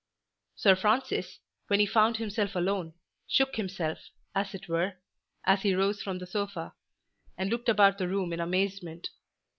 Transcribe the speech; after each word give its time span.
Sir 0.55 0.75
Francis, 0.75 1.37
when 1.67 1.79
he 1.79 1.85
found 1.85 2.17
himself 2.17 2.55
alone, 2.55 2.95
shook 3.27 3.55
himself, 3.57 3.99
as 4.33 4.55
it 4.55 4.67
were, 4.67 4.93
as 5.43 5.61
he 5.61 5.75
rose 5.75 6.01
from 6.01 6.17
the 6.17 6.25
sofa, 6.25 6.73
and 7.37 7.51
looked 7.51 7.69
about 7.69 7.99
the 7.99 8.07
room 8.07 8.33
in 8.33 8.39
amazement. 8.39 9.09